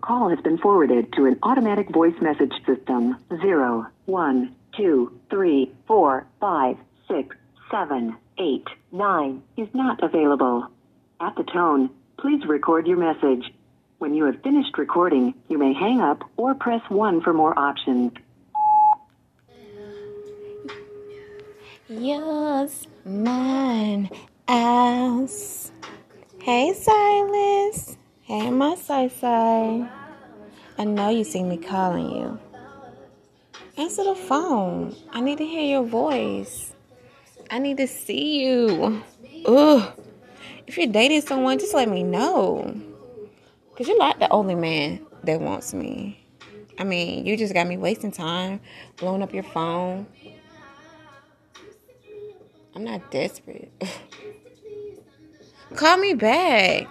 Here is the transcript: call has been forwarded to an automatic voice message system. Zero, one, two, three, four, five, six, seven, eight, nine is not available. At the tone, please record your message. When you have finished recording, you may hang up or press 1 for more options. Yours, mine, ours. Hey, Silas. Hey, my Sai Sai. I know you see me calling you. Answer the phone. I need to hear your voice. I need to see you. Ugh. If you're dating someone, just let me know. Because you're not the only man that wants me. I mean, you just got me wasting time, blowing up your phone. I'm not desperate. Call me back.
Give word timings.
call 0.00 0.30
has 0.30 0.40
been 0.40 0.58
forwarded 0.58 1.12
to 1.14 1.26
an 1.26 1.38
automatic 1.42 1.90
voice 1.90 2.14
message 2.20 2.52
system. 2.66 3.16
Zero, 3.40 3.86
one, 4.06 4.54
two, 4.76 5.18
three, 5.30 5.72
four, 5.86 6.26
five, 6.40 6.76
six, 7.08 7.36
seven, 7.70 8.16
eight, 8.38 8.66
nine 8.90 9.42
is 9.56 9.68
not 9.74 10.02
available. 10.02 10.68
At 11.20 11.34
the 11.36 11.44
tone, 11.44 11.90
please 12.18 12.44
record 12.46 12.86
your 12.86 12.98
message. 12.98 13.52
When 13.98 14.14
you 14.14 14.24
have 14.24 14.42
finished 14.42 14.78
recording, 14.78 15.34
you 15.48 15.58
may 15.58 15.72
hang 15.72 16.00
up 16.00 16.24
or 16.36 16.54
press 16.54 16.82
1 16.88 17.20
for 17.20 17.32
more 17.32 17.56
options. 17.58 18.12
Yours, 21.88 22.86
mine, 23.04 24.10
ours. 24.48 25.70
Hey, 26.40 26.72
Silas. 26.72 27.91
Hey, 28.32 28.48
my 28.50 28.76
Sai 28.76 29.08
Sai. 29.08 29.86
I 30.78 30.84
know 30.84 31.10
you 31.10 31.22
see 31.22 31.42
me 31.42 31.58
calling 31.58 32.10
you. 32.16 32.38
Answer 33.76 34.04
the 34.04 34.14
phone. 34.14 34.96
I 35.12 35.20
need 35.20 35.36
to 35.36 35.44
hear 35.44 35.64
your 35.64 35.82
voice. 35.82 36.72
I 37.50 37.58
need 37.58 37.76
to 37.76 37.86
see 37.86 38.42
you. 38.42 39.02
Ugh. 39.44 39.92
If 40.66 40.78
you're 40.78 40.86
dating 40.86 41.20
someone, 41.20 41.58
just 41.58 41.74
let 41.74 41.90
me 41.90 42.02
know. 42.02 42.74
Because 43.68 43.86
you're 43.86 43.98
not 43.98 44.18
the 44.18 44.30
only 44.30 44.54
man 44.54 45.04
that 45.24 45.38
wants 45.38 45.74
me. 45.74 46.26
I 46.78 46.84
mean, 46.84 47.26
you 47.26 47.36
just 47.36 47.52
got 47.52 47.66
me 47.66 47.76
wasting 47.76 48.12
time, 48.12 48.60
blowing 48.96 49.22
up 49.22 49.34
your 49.34 49.42
phone. 49.42 50.06
I'm 52.74 52.84
not 52.84 53.10
desperate. 53.10 53.70
Call 55.76 55.98
me 55.98 56.14
back. 56.14 56.88